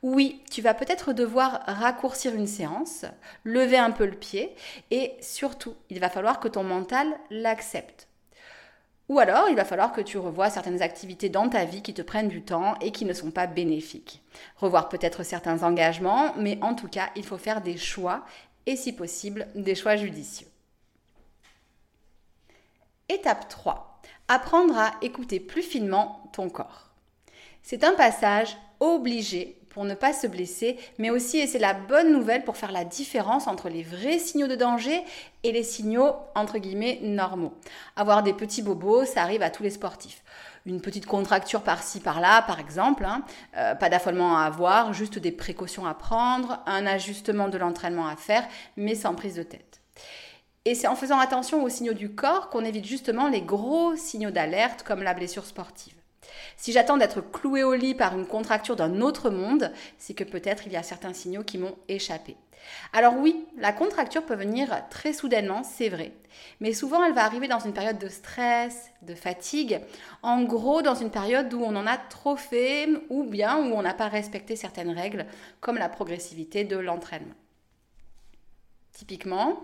Oui, 0.04 0.42
tu 0.50 0.62
vas 0.62 0.74
peut-être 0.74 1.14
devoir 1.14 1.62
raccourcir 1.68 2.34
une 2.34 2.48
séance, 2.48 3.06
lever 3.44 3.78
un 3.78 3.92
peu 3.92 4.06
le 4.06 4.18
pied 4.18 4.56
et 4.90 5.14
surtout, 5.22 5.76
il 5.90 6.00
va 6.00 6.10
falloir 6.10 6.40
que 6.40 6.48
ton 6.48 6.64
mental 6.64 7.08
l'accepte. 7.30 8.08
Ou 9.10 9.20
alors, 9.20 9.50
il 9.50 9.56
va 9.56 9.66
falloir 9.66 9.92
que 9.92 10.02
tu 10.02 10.18
revoies 10.18 10.50
certaines 10.50 10.82
activités 10.82 11.30
dans 11.30 11.50
ta 11.50 11.66
vie 11.66 11.82
qui 11.82 11.94
te 11.94 12.02
prennent 12.02 12.30
du 12.30 12.42
temps 12.42 12.76
et 12.80 12.92
qui 12.92 13.04
ne 13.04 13.14
sont 13.14 13.30
pas 13.30 13.46
bénéfiques. 13.46 14.24
Revoir 14.56 14.88
peut-être 14.88 15.24
certains 15.24 15.64
engagements, 15.64 16.34
mais 16.38 16.58
en 16.62 16.74
tout 16.74 16.88
cas, 16.88 17.10
il 17.16 17.26
faut 17.26 17.38
faire 17.38 17.62
des 17.62 17.78
choix 17.78 18.24
et 18.66 18.76
si 18.76 18.94
possible 18.94 19.48
des 19.56 19.76
choix 19.76 19.96
judicieux. 19.96 20.48
Étape 23.10 23.50
3. 23.50 24.02
Apprendre 24.28 24.78
à 24.78 24.92
écouter 25.02 25.40
plus 25.40 25.64
finement 25.64 26.30
ton 26.34 26.50
corps. 26.50 26.92
C'est 27.64 27.84
un 27.84 27.94
passage 27.94 28.56
obligé 28.80 29.58
pour 29.70 29.86
ne 29.86 29.94
pas 29.94 30.14
se 30.14 30.28
blesser, 30.28 30.78
mais 30.98 31.10
aussi, 31.10 31.38
et 31.38 31.48
c'est 31.48 31.60
la 31.60 31.74
bonne 31.74 32.12
nouvelle, 32.12 32.44
pour 32.44 32.58
faire 32.58 32.72
la 32.72 32.84
différence 32.84 33.48
entre 33.48 33.70
les 33.70 33.84
vrais 33.84 34.20
signaux 34.20 34.48
de 34.48 34.56
danger 34.56 35.02
et 35.44 35.52
les 35.52 35.64
signaux, 35.64 36.14
entre 36.36 36.58
guillemets, 36.58 37.00
normaux. 37.02 37.54
Avoir 37.96 38.22
des 38.22 38.34
petits 38.34 38.62
bobos, 38.62 39.06
ça 39.06 39.22
arrive 39.22 39.42
à 39.42 39.50
tous 39.50 39.64
les 39.64 39.70
sportifs 39.70 40.24
une 40.66 40.82
petite 40.82 41.06
contracture 41.06 41.62
par-ci, 41.62 42.00
par-là, 42.00 42.42
par 42.44 42.60
exemple. 42.60 43.06
Hein. 43.06 43.24
Euh, 43.58 43.76
pas 43.76 43.90
d'affolement 43.90 44.38
à 44.38 44.44
avoir, 44.44 44.94
juste 44.94 45.20
des 45.20 45.32
précautions 45.32 45.86
à 45.86 45.94
prendre, 45.94 46.60
un 46.66 46.86
ajustement 46.86 47.48
de 47.48 47.58
l'entraînement 47.58 48.08
à 48.08 48.16
faire, 48.16 48.48
mais 48.78 48.96
sans 48.96 49.16
prise 49.16 49.36
de 49.36 49.44
tête. 49.44 49.82
Et 50.66 50.76
c'est 50.76 50.88
en 50.88 50.96
faisant 50.96 51.20
attention 51.20 51.64
aux 51.64 51.70
signaux 51.70 51.94
du 51.94 52.14
corps 52.14 52.50
qu'on 52.50 52.64
évite 52.64 52.86
justement 52.86 53.28
les 53.28 53.42
gros 53.42 53.96
signaux 53.96 54.30
d'alerte 54.30 54.84
comme 54.84 55.02
la 55.02 55.16
blessure 55.16 55.46
sportive. 55.46 55.96
Si 56.56 56.72
j'attends 56.72 56.98
d'être 56.98 57.22
cloué 57.22 57.64
au 57.64 57.74
lit 57.74 57.96
par 57.96 58.18
une 58.18 58.28
contracture 58.28 58.76
d'un 58.76 59.02
autre 59.02 59.32
monde, 59.32 59.72
c'est 59.98 60.14
que 60.14 60.24
peut-être 60.24 60.68
il 60.68 60.74
y 60.74 60.78
a 60.78 60.84
certains 60.84 61.14
signaux 61.14 61.44
qui 61.44 61.58
m'ont 61.58 61.76
échappé. 61.88 62.38
Alors 62.94 63.16
oui, 63.18 63.46
la 63.58 63.72
contracture 63.72 64.26
peut 64.26 64.36
venir 64.36 64.84
très 64.90 65.14
soudainement, 65.14 65.64
c'est 65.64 65.90
vrai, 65.90 66.12
mais 66.60 66.74
souvent 66.74 67.04
elle 67.04 67.14
va 67.14 67.24
arriver 67.24 67.48
dans 67.48 67.60
une 67.60 67.74
période 67.74 68.00
de 68.00 68.10
stress, 68.10 68.92
de 69.02 69.16
fatigue, 69.16 69.80
en 70.24 70.44
gros 70.44 70.82
dans 70.82 70.96
une 70.96 71.12
période 71.12 71.54
où 71.54 71.64
on 71.64 71.76
en 71.76 71.88
a 71.88 71.98
trop 71.98 72.36
fait 72.36 72.90
ou 73.10 73.24
bien 73.24 73.58
où 73.58 73.74
on 73.74 73.82
n'a 73.82 73.94
pas 73.94 74.08
respecté 74.08 74.56
certaines 74.56 74.92
règles 74.92 75.26
comme 75.60 75.78
la 75.78 75.90
progressivité 75.90 76.64
de 76.64 76.78
l'entraînement. 76.78 77.36
Typiquement, 78.92 79.62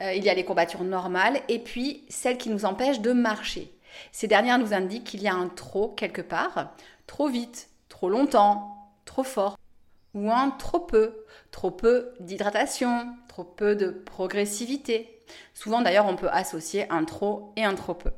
euh, 0.00 0.12
il 0.14 0.22
y 0.24 0.30
a 0.30 0.34
les 0.34 0.44
courbatures 0.44 0.84
normales 0.84 1.40
et 1.48 1.58
puis 1.58 2.04
celles 2.08 2.38
qui 2.38 2.50
nous 2.50 2.64
empêchent 2.64 3.00
de 3.00 3.12
marcher. 3.12 3.72
Ces 4.12 4.28
dernières 4.28 4.58
nous 4.58 4.72
indiquent 4.72 5.04
qu'il 5.04 5.22
y 5.22 5.28
a 5.28 5.34
un 5.34 5.48
trop 5.48 5.88
quelque 5.88 6.22
part, 6.22 6.72
trop 7.06 7.28
vite, 7.28 7.68
trop 7.88 8.08
longtemps, 8.08 8.76
trop 9.04 9.24
fort 9.24 9.58
ou 10.14 10.30
un 10.30 10.50
trop 10.50 10.80
peu, 10.80 11.24
trop 11.50 11.70
peu 11.70 12.12
d'hydratation, 12.20 13.06
trop 13.28 13.44
peu 13.44 13.76
de 13.76 13.90
progressivité. 13.90 15.22
Souvent 15.54 15.82
d'ailleurs 15.82 16.06
on 16.06 16.16
peut 16.16 16.30
associer 16.30 16.90
un 16.90 17.04
trop 17.04 17.52
et 17.56 17.64
un 17.64 17.74
trop 17.74 17.94
peu. 17.94 18.10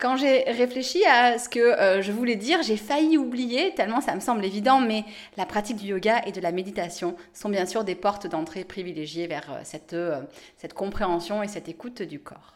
Quand 0.00 0.16
j'ai 0.16 0.44
réfléchi 0.44 1.04
à 1.04 1.38
ce 1.38 1.50
que 1.50 1.60
euh, 1.60 2.00
je 2.00 2.10
voulais 2.10 2.36
dire, 2.36 2.62
j'ai 2.62 2.78
failli 2.78 3.18
oublier, 3.18 3.74
tellement 3.74 4.00
ça 4.00 4.14
me 4.14 4.20
semble 4.20 4.42
évident, 4.46 4.80
mais 4.80 5.04
la 5.36 5.44
pratique 5.44 5.76
du 5.76 5.88
yoga 5.88 6.22
et 6.24 6.32
de 6.32 6.40
la 6.40 6.52
méditation 6.52 7.16
sont 7.34 7.50
bien 7.50 7.66
sûr 7.66 7.84
des 7.84 7.94
portes 7.94 8.26
d'entrée 8.26 8.64
privilégiées 8.64 9.26
vers 9.26 9.52
euh, 9.52 9.60
cette, 9.62 9.92
euh, 9.92 10.22
cette 10.56 10.72
compréhension 10.72 11.42
et 11.42 11.48
cette 11.48 11.68
écoute 11.68 12.00
du 12.00 12.18
corps. 12.18 12.54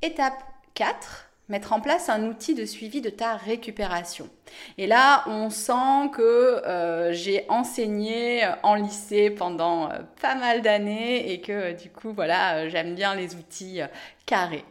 Étape 0.00 0.42
4, 0.72 1.27
mettre 1.48 1.72
en 1.72 1.80
place 1.80 2.08
un 2.08 2.24
outil 2.24 2.54
de 2.54 2.64
suivi 2.64 3.00
de 3.00 3.10
ta 3.10 3.36
récupération. 3.36 4.28
Et 4.76 4.86
là, 4.86 5.24
on 5.26 5.50
sent 5.50 6.10
que 6.12 6.22
euh, 6.22 7.12
j'ai 7.12 7.46
enseigné 7.48 8.48
en 8.62 8.74
lycée 8.74 9.30
pendant 9.30 9.90
euh, 9.90 9.98
pas 10.20 10.34
mal 10.34 10.62
d'années 10.62 11.32
et 11.32 11.40
que 11.40 11.52
euh, 11.52 11.72
du 11.72 11.90
coup, 11.90 12.12
voilà, 12.12 12.68
j'aime 12.68 12.94
bien 12.94 13.14
les 13.14 13.34
outils 13.34 13.80
carrés. 14.26 14.64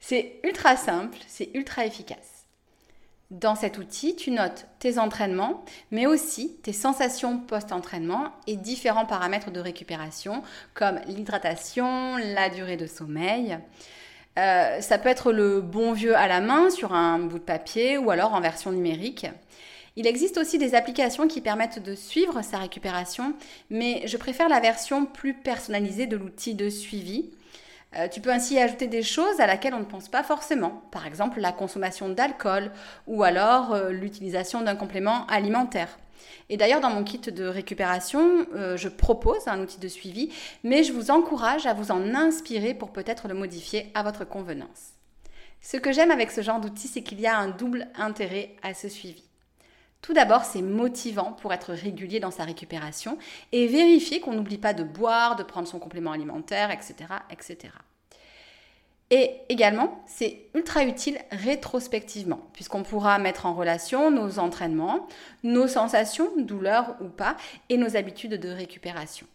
C'est 0.00 0.40
ultra 0.42 0.76
simple, 0.76 1.18
c'est 1.26 1.50
ultra 1.54 1.86
efficace. 1.86 2.34
Dans 3.30 3.54
cet 3.54 3.78
outil, 3.78 4.14
tu 4.14 4.30
notes 4.30 4.66
tes 4.78 4.98
entraînements, 4.98 5.64
mais 5.90 6.06
aussi 6.06 6.56
tes 6.62 6.74
sensations 6.74 7.38
post-entraînement 7.38 8.32
et 8.46 8.56
différents 8.56 9.06
paramètres 9.06 9.50
de 9.50 9.60
récupération 9.60 10.42
comme 10.74 11.00
l'hydratation, 11.06 12.16
la 12.16 12.50
durée 12.50 12.76
de 12.76 12.86
sommeil. 12.86 13.58
Euh, 14.38 14.80
ça 14.80 14.98
peut 14.98 15.08
être 15.08 15.32
le 15.32 15.60
bon 15.60 15.92
vieux 15.92 16.16
à 16.16 16.26
la 16.26 16.40
main 16.40 16.70
sur 16.70 16.92
un 16.92 17.18
bout 17.20 17.38
de 17.38 17.44
papier 17.44 17.98
ou 17.98 18.10
alors 18.10 18.34
en 18.34 18.40
version 18.40 18.72
numérique. 18.72 19.26
Il 19.96 20.08
existe 20.08 20.38
aussi 20.38 20.58
des 20.58 20.74
applications 20.74 21.28
qui 21.28 21.40
permettent 21.40 21.82
de 21.82 21.94
suivre 21.94 22.42
sa 22.42 22.58
récupération, 22.58 23.34
mais 23.70 24.02
je 24.06 24.16
préfère 24.16 24.48
la 24.48 24.58
version 24.58 25.06
plus 25.06 25.34
personnalisée 25.34 26.08
de 26.08 26.16
l'outil 26.16 26.56
de 26.56 26.68
suivi. 26.68 27.30
Euh, 27.96 28.08
tu 28.08 28.20
peux 28.20 28.30
ainsi 28.30 28.58
ajouter 28.58 28.88
des 28.88 29.04
choses 29.04 29.38
à 29.38 29.46
laquelle 29.46 29.74
on 29.74 29.78
ne 29.78 29.84
pense 29.84 30.08
pas 30.08 30.24
forcément, 30.24 30.82
par 30.90 31.06
exemple 31.06 31.40
la 31.40 31.52
consommation 31.52 32.08
d'alcool 32.08 32.72
ou 33.06 33.22
alors 33.22 33.72
euh, 33.72 33.90
l'utilisation 33.90 34.62
d'un 34.62 34.74
complément 34.74 35.26
alimentaire. 35.28 35.96
Et 36.48 36.56
d'ailleurs, 36.56 36.80
dans 36.80 36.90
mon 36.90 37.04
kit 37.04 37.18
de 37.18 37.44
récupération, 37.44 38.46
euh, 38.54 38.76
je 38.76 38.88
propose 38.88 39.46
un 39.46 39.60
outil 39.60 39.78
de 39.78 39.88
suivi, 39.88 40.30
mais 40.62 40.82
je 40.82 40.92
vous 40.92 41.10
encourage 41.10 41.66
à 41.66 41.74
vous 41.74 41.90
en 41.90 42.14
inspirer 42.14 42.74
pour 42.74 42.92
peut-être 42.92 43.28
le 43.28 43.34
modifier 43.34 43.90
à 43.94 44.02
votre 44.02 44.24
convenance. 44.24 44.92
Ce 45.60 45.76
que 45.76 45.92
j'aime 45.92 46.10
avec 46.10 46.30
ce 46.30 46.42
genre 46.42 46.60
d'outil, 46.60 46.88
c'est 46.88 47.02
qu'il 47.02 47.20
y 47.20 47.26
a 47.26 47.38
un 47.38 47.48
double 47.48 47.88
intérêt 47.96 48.54
à 48.62 48.74
ce 48.74 48.88
suivi. 48.88 49.24
Tout 50.02 50.12
d'abord, 50.12 50.44
c'est 50.44 50.60
motivant 50.60 51.32
pour 51.32 51.54
être 51.54 51.72
régulier 51.72 52.20
dans 52.20 52.30
sa 52.30 52.44
récupération 52.44 53.16
et 53.52 53.66
vérifier 53.66 54.20
qu'on 54.20 54.34
n'oublie 54.34 54.58
pas 54.58 54.74
de 54.74 54.84
boire, 54.84 55.36
de 55.36 55.42
prendre 55.42 55.66
son 55.66 55.78
complément 55.78 56.12
alimentaire, 56.12 56.70
etc. 56.70 56.94
etc. 57.30 57.72
Et 59.10 59.32
également, 59.48 60.02
c'est 60.06 60.46
ultra 60.54 60.84
utile 60.84 61.18
rétrospectivement, 61.30 62.40
puisqu'on 62.52 62.82
pourra 62.82 63.18
mettre 63.18 63.46
en 63.46 63.54
relation 63.54 64.10
nos 64.10 64.38
entraînements, 64.38 65.06
nos 65.42 65.68
sensations, 65.68 66.30
douleurs 66.38 66.96
ou 67.00 67.08
pas, 67.08 67.36
et 67.68 67.76
nos 67.76 67.96
habitudes 67.96 68.40
de 68.40 68.48
récupération. 68.48 69.26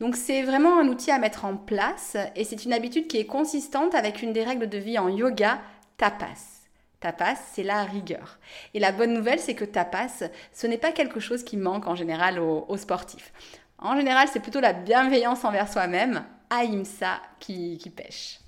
Donc 0.00 0.16
c'est 0.16 0.42
vraiment 0.42 0.78
un 0.78 0.88
outil 0.88 1.10
à 1.10 1.18
mettre 1.18 1.44
en 1.44 1.56
place, 1.56 2.16
et 2.36 2.44
c'est 2.44 2.64
une 2.64 2.72
habitude 2.72 3.06
qui 3.06 3.18
est 3.18 3.26
consistante 3.26 3.94
avec 3.94 4.22
une 4.22 4.32
des 4.32 4.44
règles 4.44 4.68
de 4.68 4.78
vie 4.78 4.98
en 4.98 5.08
yoga, 5.08 5.60
tapas. 5.96 6.60
Tapas, 7.00 7.34
c'est 7.52 7.64
la 7.64 7.82
rigueur. 7.82 8.38
Et 8.74 8.78
la 8.78 8.92
bonne 8.92 9.12
nouvelle, 9.12 9.40
c'est 9.40 9.54
que 9.54 9.64
tapas, 9.64 10.24
ce 10.52 10.66
n'est 10.68 10.78
pas 10.78 10.92
quelque 10.92 11.18
chose 11.18 11.42
qui 11.42 11.56
manque 11.56 11.88
en 11.88 11.96
général 11.96 12.38
aux, 12.38 12.76
sportifs. 12.76 13.32
En 13.78 13.96
général, 13.96 14.28
c'est 14.32 14.38
plutôt 14.38 14.60
la 14.60 14.72
bienveillance 14.72 15.44
envers 15.44 15.70
soi-même, 15.70 16.24
Ahimsa, 16.48 17.20
qui, 17.40 17.76
qui 17.78 17.90
pêche. 17.90 18.41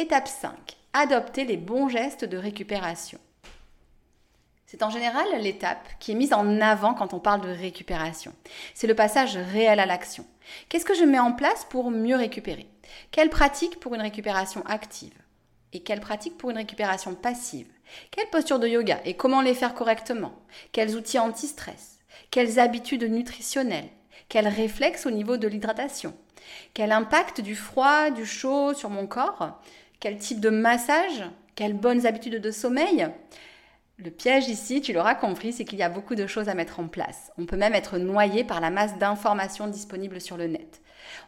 Étape 0.00 0.28
5. 0.28 0.52
Adopter 0.92 1.44
les 1.44 1.56
bons 1.56 1.88
gestes 1.88 2.24
de 2.24 2.38
récupération. 2.38 3.18
C'est 4.64 4.84
en 4.84 4.90
général 4.90 5.26
l'étape 5.40 5.88
qui 5.98 6.12
est 6.12 6.14
mise 6.14 6.32
en 6.32 6.60
avant 6.60 6.94
quand 6.94 7.14
on 7.14 7.18
parle 7.18 7.40
de 7.40 7.48
récupération. 7.48 8.32
C'est 8.74 8.86
le 8.86 8.94
passage 8.94 9.36
réel 9.36 9.80
à 9.80 9.86
l'action. 9.86 10.24
Qu'est-ce 10.68 10.84
que 10.84 10.94
je 10.94 11.02
mets 11.02 11.18
en 11.18 11.32
place 11.32 11.66
pour 11.68 11.90
mieux 11.90 12.14
récupérer? 12.14 12.68
Quelle 13.10 13.28
pratique 13.28 13.80
pour 13.80 13.92
une 13.92 14.00
récupération 14.00 14.64
active? 14.66 15.18
Et 15.72 15.80
quelle 15.80 15.98
pratique 15.98 16.38
pour 16.38 16.50
une 16.50 16.58
récupération 16.58 17.16
passive? 17.16 17.66
Quelle 18.12 18.30
posture 18.30 18.60
de 18.60 18.68
yoga 18.68 19.00
et 19.04 19.14
comment 19.14 19.40
les 19.40 19.52
faire 19.52 19.74
correctement? 19.74 20.38
Quels 20.70 20.94
outils 20.94 21.18
anti-stress? 21.18 21.98
Quelles 22.30 22.60
habitudes 22.60 23.02
nutritionnelles? 23.02 23.90
Quels 24.28 24.46
réflexes 24.46 25.06
au 25.06 25.10
niveau 25.10 25.38
de 25.38 25.48
l'hydratation? 25.48 26.14
Quel 26.72 26.92
impact 26.92 27.40
du 27.40 27.56
froid, 27.56 28.10
du 28.10 28.24
chaud 28.24 28.74
sur 28.74 28.90
mon 28.90 29.08
corps? 29.08 29.60
Quel 30.00 30.16
type 30.16 30.38
de 30.38 30.50
massage? 30.50 31.24
Quelles 31.56 31.74
bonnes 31.74 32.06
habitudes 32.06 32.40
de 32.40 32.50
sommeil? 32.52 33.08
Le 33.96 34.12
piège 34.12 34.46
ici, 34.46 34.80
tu 34.80 34.92
l'auras 34.92 35.16
compris, 35.16 35.52
c'est 35.52 35.64
qu'il 35.64 35.80
y 35.80 35.82
a 35.82 35.88
beaucoup 35.88 36.14
de 36.14 36.28
choses 36.28 36.48
à 36.48 36.54
mettre 36.54 36.78
en 36.78 36.86
place. 36.86 37.32
On 37.36 37.46
peut 37.46 37.56
même 37.56 37.74
être 37.74 37.98
noyé 37.98 38.44
par 38.44 38.60
la 38.60 38.70
masse 38.70 38.96
d'informations 38.98 39.66
disponibles 39.66 40.20
sur 40.20 40.36
le 40.36 40.46
net. 40.46 40.82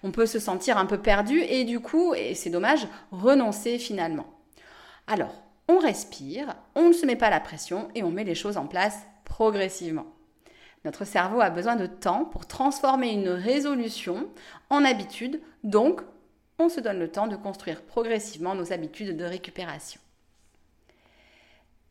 On 0.04 0.12
peut 0.12 0.26
se 0.26 0.38
sentir 0.38 0.78
un 0.78 0.86
peu 0.86 0.98
perdu 0.98 1.40
et 1.40 1.64
du 1.64 1.80
coup, 1.80 2.14
et 2.14 2.36
c'est 2.36 2.48
dommage, 2.48 2.86
renoncer 3.10 3.76
finalement. 3.76 4.26
Alors, 5.08 5.42
on 5.66 5.80
respire, 5.80 6.54
on 6.76 6.90
ne 6.90 6.92
se 6.92 7.06
met 7.06 7.16
pas 7.16 7.30
la 7.30 7.40
pression 7.40 7.88
et 7.96 8.04
on 8.04 8.12
met 8.12 8.22
les 8.22 8.36
choses 8.36 8.56
en 8.56 8.68
place 8.68 9.00
progressivement. 9.24 10.06
Notre 10.84 11.04
cerveau 11.04 11.40
a 11.40 11.50
besoin 11.50 11.74
de 11.74 11.86
temps 11.86 12.24
pour 12.24 12.46
transformer 12.46 13.10
une 13.10 13.30
résolution 13.30 14.28
en 14.70 14.84
habitude, 14.84 15.40
donc 15.64 16.02
on 16.60 16.68
se 16.68 16.80
donne 16.80 16.98
le 16.98 17.10
temps 17.10 17.26
de 17.26 17.36
construire 17.36 17.82
progressivement 17.82 18.54
nos 18.54 18.72
habitudes 18.72 19.16
de 19.16 19.24
récupération. 19.24 20.00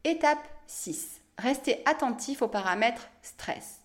Étape 0.03 0.47
6. 0.67 1.21
Restez 1.37 1.81
attentif 1.85 2.41
aux 2.41 2.47
paramètres 2.47 3.09
stress. 3.21 3.79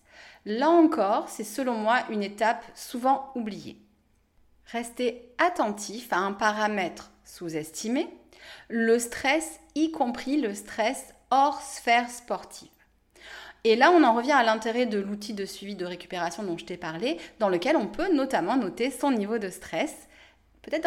Là 0.45 0.69
encore, 0.69 1.27
c'est 1.29 1.43
selon 1.43 1.73
moi 1.73 2.03
une 2.09 2.23
étape 2.23 2.63
souvent 2.75 3.31
oubliée. 3.35 3.77
Restez 4.67 5.33
attentif 5.37 6.11
à 6.13 6.17
un 6.17 6.33
paramètre 6.33 7.11
sous-estimé, 7.23 8.07
le 8.69 8.99
stress, 8.99 9.59
y 9.73 9.91
compris 9.91 10.39
le 10.39 10.53
stress 10.53 11.13
hors 11.31 11.61
sphère 11.61 12.09
sportive. 12.09 12.69
Et 13.63 13.75
là, 13.75 13.91
on 13.91 14.03
en 14.03 14.13
revient 14.13 14.31
à 14.31 14.43
l'intérêt 14.43 14.85
de 14.85 14.99
l'outil 14.99 15.33
de 15.33 15.45
suivi 15.45 15.75
de 15.75 15.85
récupération 15.85 16.43
dont 16.43 16.57
je 16.57 16.65
t'ai 16.65 16.77
parlé, 16.77 17.17
dans 17.39 17.49
lequel 17.49 17.75
on 17.75 17.87
peut 17.87 18.13
notamment 18.13 18.57
noter 18.57 18.91
son 18.91 19.11
niveau 19.11 19.39
de 19.39 19.49
stress, 19.49 20.07
peut-être 20.65 20.83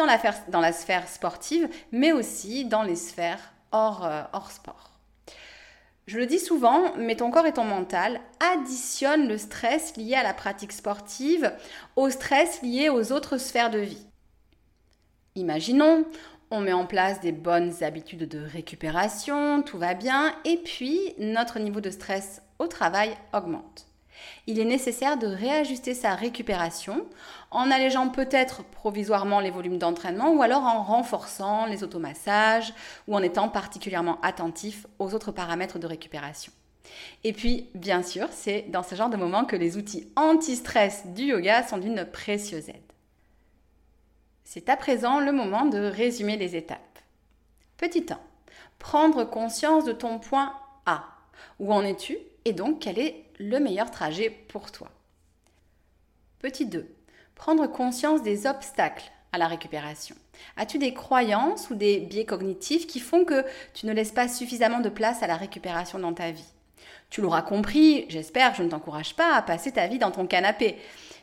dans, 0.49 0.59
la 0.59 0.73
sphère 0.73 1.07
sportive, 1.07 1.69
mais 1.91 2.11
aussi 2.11 2.65
dans 2.65 2.83
les 2.83 2.97
sphères 2.97 3.53
euh, 3.73 4.23
hors 4.33 4.51
sport. 4.51 4.91
Je 6.05 6.17
le 6.17 6.25
dis 6.25 6.39
souvent, 6.39 6.95
mais 6.97 7.15
ton 7.15 7.31
corps 7.31 7.45
et 7.45 7.53
ton 7.53 7.63
mental 7.63 8.19
additionnent 8.39 9.27
le 9.27 9.37
stress 9.37 9.95
lié 9.95 10.15
à 10.15 10.23
la 10.23 10.33
pratique 10.33 10.71
sportive 10.71 11.53
au 11.95 12.09
stress 12.09 12.61
lié 12.61 12.89
aux 12.89 13.11
autres 13.11 13.37
sphères 13.37 13.69
de 13.69 13.79
vie. 13.79 14.05
Imaginons, 15.35 16.05
on 16.51 16.61
met 16.61 16.73
en 16.73 16.85
place 16.85 17.21
des 17.21 17.31
bonnes 17.31 17.83
habitudes 17.83 18.27
de 18.27 18.39
récupération, 18.39 19.61
tout 19.61 19.77
va 19.77 19.93
bien, 19.93 20.33
et 20.45 20.57
puis 20.57 21.13
notre 21.19 21.59
niveau 21.59 21.79
de 21.79 21.91
stress 21.91 22.41
au 22.57 22.67
travail 22.67 23.15
augmente 23.31 23.85
il 24.47 24.59
est 24.59 24.65
nécessaire 24.65 25.17
de 25.17 25.27
réajuster 25.27 25.93
sa 25.93 26.15
récupération 26.15 27.05
en 27.51 27.71
allégeant 27.71 28.09
peut-être 28.09 28.63
provisoirement 28.63 29.39
les 29.39 29.51
volumes 29.51 29.77
d'entraînement 29.77 30.31
ou 30.31 30.41
alors 30.41 30.63
en 30.63 30.83
renforçant 30.83 31.65
les 31.65 31.83
automassages 31.83 32.73
ou 33.07 33.15
en 33.15 33.21
étant 33.21 33.49
particulièrement 33.49 34.19
attentif 34.21 34.87
aux 34.97 35.13
autres 35.13 35.31
paramètres 35.31 35.79
de 35.79 35.87
récupération. 35.87 36.51
Et 37.23 37.33
puis, 37.33 37.69
bien 37.75 38.03
sûr, 38.03 38.27
c'est 38.31 38.65
dans 38.69 38.83
ce 38.83 38.95
genre 38.95 39.09
de 39.09 39.17
moment 39.17 39.45
que 39.45 39.55
les 39.55 39.77
outils 39.77 40.11
anti-stress 40.15 41.05
du 41.07 41.25
yoga 41.25 41.67
sont 41.67 41.77
d'une 41.77 42.05
précieuse 42.05 42.69
aide. 42.69 42.75
C'est 44.43 44.69
à 44.69 44.77
présent 44.77 45.19
le 45.19 45.31
moment 45.31 45.65
de 45.65 45.77
résumer 45.77 46.35
les 46.35 46.55
étapes. 46.55 46.79
Petit 47.77 48.07
1. 48.09 48.19
Prendre 48.79 49.23
conscience 49.23 49.85
de 49.85 49.91
ton 49.91 50.17
point 50.17 50.53
A. 50.85 51.03
Où 51.59 51.73
en 51.73 51.83
es-tu 51.83 52.17
et 52.45 52.53
donc 52.53 52.79
quel 52.79 52.99
est 52.99 53.25
le 53.37 53.59
meilleur 53.59 53.91
trajet 53.91 54.29
pour 54.29 54.71
toi? 54.71 54.89
Petit 56.39 56.65
2. 56.65 56.87
Prendre 57.35 57.67
conscience 57.67 58.23
des 58.23 58.47
obstacles 58.47 59.11
à 59.31 59.37
la 59.37 59.47
récupération. 59.47 60.15
As-tu 60.57 60.77
des 60.77 60.93
croyances 60.93 61.69
ou 61.69 61.75
des 61.75 61.99
biais 61.99 62.25
cognitifs 62.25 62.87
qui 62.87 62.99
font 62.99 63.25
que 63.25 63.45
tu 63.73 63.85
ne 63.85 63.93
laisses 63.93 64.11
pas 64.11 64.27
suffisamment 64.27 64.79
de 64.79 64.89
place 64.89 65.21
à 65.23 65.27
la 65.27 65.37
récupération 65.37 65.99
dans 65.99 66.13
ta 66.13 66.31
vie? 66.31 66.53
Tu 67.09 67.21
l'auras 67.21 67.41
compris, 67.41 68.05
j'espère, 68.09 68.55
je 68.55 68.63
ne 68.63 68.69
t'encourage 68.69 69.15
pas 69.15 69.35
à 69.35 69.41
passer 69.41 69.71
ta 69.71 69.87
vie 69.87 69.99
dans 69.99 70.11
ton 70.11 70.27
canapé, 70.27 70.77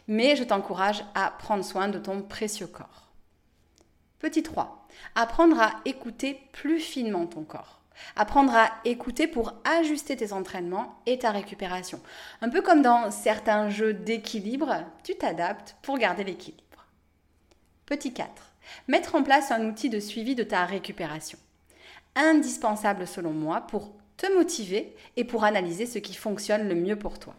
mais 0.08 0.36
je 0.36 0.44
t'encourage 0.44 1.04
à 1.14 1.30
prendre 1.30 1.64
soin 1.64 1.88
de 1.88 1.98
ton 1.98 2.22
précieux 2.22 2.66
corps. 2.66 3.08
Petit 4.18 4.42
3. 4.42 4.88
Apprendre 5.14 5.60
à 5.60 5.72
écouter 5.84 6.40
plus 6.52 6.80
finement 6.80 7.26
ton 7.26 7.44
corps. 7.44 7.80
Apprendre 8.14 8.54
à 8.54 8.70
écouter 8.84 9.26
pour 9.26 9.54
ajuster 9.64 10.16
tes 10.16 10.32
entraînements 10.32 11.00
et 11.06 11.18
ta 11.18 11.30
récupération. 11.30 12.00
Un 12.40 12.48
peu 12.48 12.62
comme 12.62 12.82
dans 12.82 13.10
certains 13.10 13.68
jeux 13.70 13.94
d'équilibre, 13.94 14.84
tu 15.02 15.14
t'adaptes 15.16 15.76
pour 15.82 15.98
garder 15.98 16.24
l'équilibre. 16.24 16.86
Petit 17.86 18.12
4. 18.12 18.30
Mettre 18.88 19.14
en 19.14 19.22
place 19.22 19.50
un 19.50 19.64
outil 19.66 19.90
de 19.90 20.00
suivi 20.00 20.34
de 20.34 20.42
ta 20.42 20.64
récupération. 20.64 21.38
Indispensable 22.14 23.06
selon 23.06 23.32
moi 23.32 23.60
pour 23.62 23.92
te 24.16 24.32
motiver 24.34 24.96
et 25.16 25.24
pour 25.24 25.44
analyser 25.44 25.86
ce 25.86 25.98
qui 25.98 26.14
fonctionne 26.14 26.68
le 26.68 26.74
mieux 26.74 26.96
pour 26.96 27.18
toi. 27.18 27.34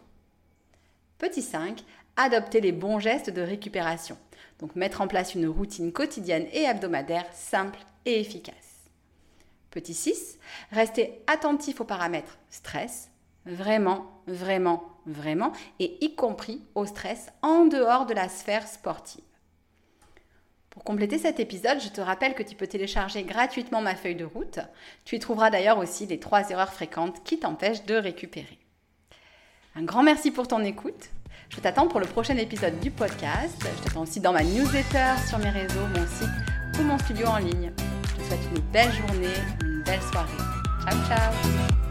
Petit 1.18 1.42
5. 1.42 1.82
Adopter 2.16 2.60
les 2.60 2.72
bons 2.72 2.98
gestes 2.98 3.30
de 3.30 3.42
récupération. 3.42 4.16
Donc 4.60 4.74
mettre 4.74 5.00
en 5.00 5.08
place 5.08 5.34
une 5.34 5.48
routine 5.48 5.92
quotidienne 5.92 6.46
et 6.52 6.62
hebdomadaire 6.62 7.26
simple 7.32 7.78
et 8.04 8.20
efficace. 8.20 8.54
Petit 9.70 9.94
6, 9.94 10.38
restez 10.72 11.22
attentif 11.26 11.80
aux 11.80 11.84
paramètres 11.84 12.38
stress, 12.50 13.10
vraiment, 13.44 14.06
vraiment, 14.26 14.84
vraiment, 15.06 15.52
et 15.78 16.02
y 16.04 16.14
compris 16.14 16.62
au 16.74 16.86
stress 16.86 17.28
en 17.42 17.66
dehors 17.66 18.06
de 18.06 18.14
la 18.14 18.28
sphère 18.28 18.66
sportive. 18.66 19.22
Pour 20.70 20.84
compléter 20.84 21.18
cet 21.18 21.40
épisode, 21.40 21.80
je 21.80 21.88
te 21.88 22.00
rappelle 22.00 22.34
que 22.34 22.42
tu 22.42 22.54
peux 22.54 22.68
télécharger 22.68 23.24
gratuitement 23.24 23.80
ma 23.80 23.96
feuille 23.96 24.14
de 24.14 24.24
route. 24.24 24.60
Tu 25.04 25.16
y 25.16 25.18
trouveras 25.18 25.50
d'ailleurs 25.50 25.78
aussi 25.78 26.06
les 26.06 26.20
trois 26.20 26.48
erreurs 26.50 26.72
fréquentes 26.72 27.24
qui 27.24 27.40
t'empêchent 27.40 27.84
de 27.84 27.96
récupérer. 27.96 28.58
Un 29.74 29.82
grand 29.82 30.02
merci 30.02 30.30
pour 30.30 30.46
ton 30.46 30.64
écoute. 30.64 31.10
Je 31.48 31.60
t'attends 31.60 31.88
pour 31.88 32.00
le 32.00 32.06
prochain 32.06 32.36
épisode 32.36 32.78
du 32.80 32.90
podcast. 32.90 33.60
Je 33.60 33.84
t'attends 33.84 34.02
aussi 34.02 34.20
dans 34.20 34.32
ma 34.32 34.44
newsletter, 34.44 35.14
sur 35.28 35.38
mes 35.38 35.50
réseaux, 35.50 35.86
mon 35.94 36.06
site 36.06 36.78
ou 36.78 36.84
mon 36.84 36.98
studio 36.98 37.26
en 37.26 37.38
ligne 37.38 37.72
souhaite 38.28 38.48
une 38.54 38.62
belle 38.72 38.92
journée, 38.92 39.34
une 39.62 39.82
belle 39.84 40.02
soirée. 40.02 40.28
Ciao, 40.84 40.98
ciao 41.08 41.87